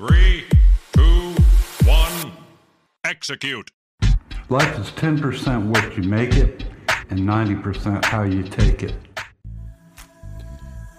[0.00, 0.46] Three,
[0.94, 1.34] two,
[1.84, 2.32] one,
[3.04, 3.70] execute.
[4.48, 6.64] Life is 10% what you make it
[7.10, 8.94] and 90% how you take it.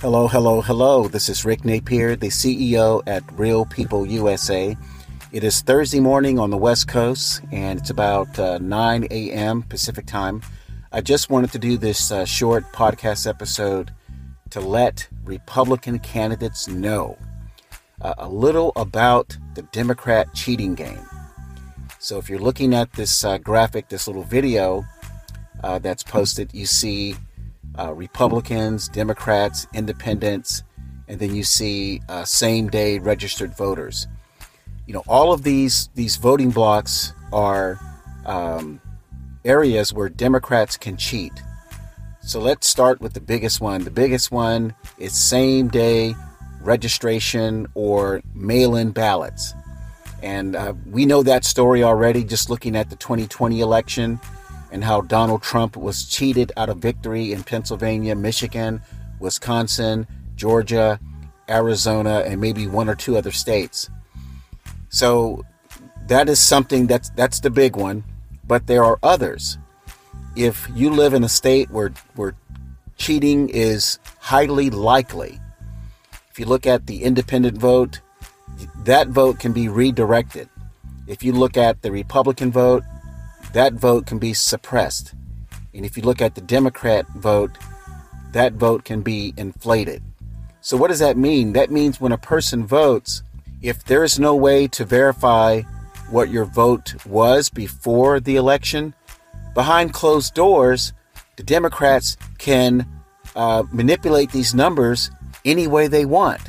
[0.00, 1.06] Hello, hello, hello.
[1.06, 4.76] This is Rick Napier, the CEO at Real People USA.
[5.30, 9.62] It is Thursday morning on the West Coast, and it's about uh, 9 a.m.
[9.62, 10.42] Pacific time.
[10.90, 13.92] I just wanted to do this uh, short podcast episode
[14.50, 17.16] to let Republican candidates know
[18.00, 21.04] uh, a little about the Democrat cheating game.
[21.98, 24.84] So, if you're looking at this uh, graphic, this little video
[25.62, 27.16] uh, that's posted, you see
[27.78, 30.62] uh, Republicans, Democrats, Independents,
[31.08, 34.06] and then you see uh, same day registered voters.
[34.86, 37.78] You know, all of these these voting blocks are
[38.26, 38.80] um,
[39.44, 41.32] areas where Democrats can cheat.
[42.20, 43.84] So let's start with the biggest one.
[43.84, 46.14] The biggest one is same day
[46.68, 49.54] registration or mail in ballots.
[50.22, 54.20] And uh, we know that story already just looking at the 2020 election
[54.70, 58.82] and how Donald Trump was cheated out of victory in Pennsylvania, Michigan,
[59.18, 61.00] Wisconsin, Georgia,
[61.48, 63.88] Arizona, and maybe one or two other states.
[64.90, 65.44] So
[66.08, 68.04] that is something that's that's the big one,
[68.46, 69.56] but there are others.
[70.36, 72.34] If you live in a state where where
[72.96, 75.40] cheating is highly likely,
[76.38, 78.00] if you look at the independent vote,
[78.84, 80.48] that vote can be redirected.
[81.08, 82.84] If you look at the Republican vote,
[83.54, 85.14] that vote can be suppressed.
[85.74, 87.58] And if you look at the Democrat vote,
[88.30, 90.00] that vote can be inflated.
[90.60, 91.54] So, what does that mean?
[91.54, 93.24] That means when a person votes,
[93.60, 95.62] if there is no way to verify
[96.08, 98.94] what your vote was before the election,
[99.54, 100.92] behind closed doors,
[101.34, 102.86] the Democrats can
[103.34, 105.10] uh, manipulate these numbers
[105.44, 106.40] any way they want.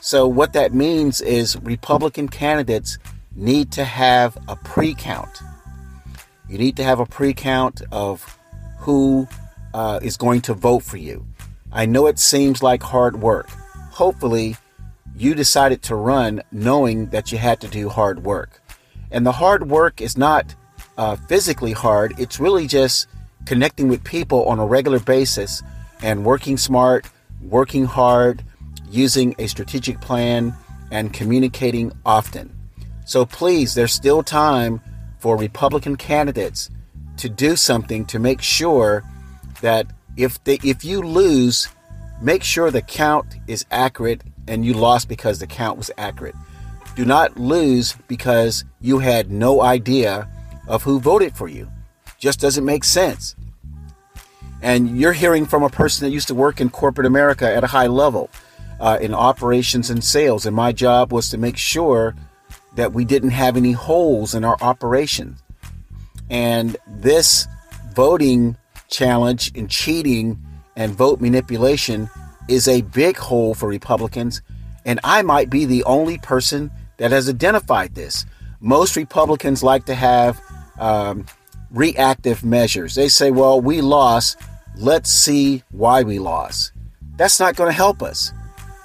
[0.00, 2.98] So, what that means is Republican candidates
[3.34, 5.42] need to have a pre count.
[6.48, 8.38] You need to have a pre count of
[8.78, 9.28] who
[9.74, 11.26] uh, is going to vote for you.
[11.72, 13.50] I know it seems like hard work.
[13.90, 14.56] Hopefully,
[15.16, 18.62] you decided to run knowing that you had to do hard work.
[19.10, 20.54] And the hard work is not
[20.96, 23.08] uh, physically hard, it's really just
[23.46, 25.62] connecting with people on a regular basis
[26.02, 27.06] and working smart,
[27.50, 28.44] working hard,
[28.90, 30.54] using a strategic plan,
[30.90, 32.54] and communicating often.
[33.04, 34.80] So please, there's still time
[35.18, 36.70] for Republican candidates
[37.18, 39.04] to do something to make sure
[39.60, 41.68] that if they if you lose,
[42.20, 46.34] make sure the count is accurate and you lost because the count was accurate.
[46.96, 50.28] Do not lose because you had no idea
[50.66, 51.70] of who voted for you.
[52.18, 53.36] Just doesn't make sense.
[54.62, 57.68] And you're hearing from a person that used to work in corporate America at a
[57.68, 58.30] high level
[58.80, 60.46] uh, in operations and sales.
[60.46, 62.14] And my job was to make sure
[62.74, 65.36] that we didn't have any holes in our operation.
[66.30, 67.46] And this
[67.94, 68.56] voting
[68.88, 70.40] challenge and cheating
[70.76, 72.08] and vote manipulation
[72.48, 74.42] is a big hole for Republicans.
[74.84, 78.24] And I might be the only person that has identified this.
[78.60, 80.40] Most Republicans like to have
[80.78, 81.26] um,
[81.70, 82.94] reactive measures.
[82.94, 84.36] They say, well, we lost.
[84.78, 86.72] Let's see why we lost.
[87.16, 88.32] That's not going to help us.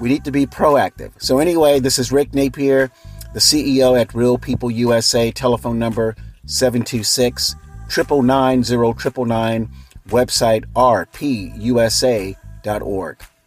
[0.00, 1.12] We need to be proactive.
[1.18, 2.90] So, anyway, this is Rick Napier
[3.36, 7.54] the CEO at Real People USA, telephone number 726
[7.94, 9.68] 999
[10.08, 12.36] website rpusa.org.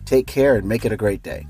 [0.05, 1.47] Take care and make it a great day.